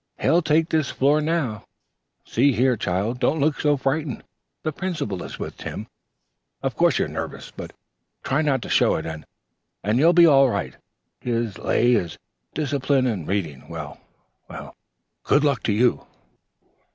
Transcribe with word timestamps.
He'll 0.19 0.41
take 0.41 0.69
this 0.69 0.89
floor 0.89 1.21
next. 1.21 1.29
Now, 1.43 1.63
see 2.25 2.53
here, 2.53 2.75
child, 2.75 3.19
don't 3.19 3.39
look 3.39 3.61
so 3.61 3.77
frightened. 3.77 4.23
The 4.63 4.71
Principal 4.71 5.21
is 5.21 5.37
with 5.37 5.57
Tim. 5.57 5.85
Of 6.63 6.75
course 6.75 6.97
you're 6.97 7.07
nervous, 7.07 7.51
but 7.51 7.71
try 8.23 8.41
not 8.41 8.63
to 8.63 8.67
show 8.69 8.95
it, 8.95 9.05
and 9.05 9.99
you'll 9.99 10.11
be 10.11 10.25
all 10.25 10.49
right. 10.49 10.75
His 11.19 11.59
lay 11.59 11.93
is 11.93 12.17
discipline 12.55 13.05
and 13.05 13.27
reading. 13.27 13.69
Well, 13.69 13.99
good 15.23 15.43
luck 15.43 15.61
to 15.65 15.71
you!" 15.71 16.07